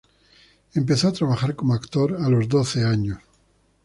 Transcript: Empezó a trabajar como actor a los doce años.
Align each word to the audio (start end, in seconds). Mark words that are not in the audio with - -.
Empezó 0.73 1.09
a 1.09 1.13
trabajar 1.13 1.55
como 1.55 1.75
actor 1.75 2.17
a 2.21 2.27
los 2.27 2.49
doce 2.49 2.83
años. 2.83 3.19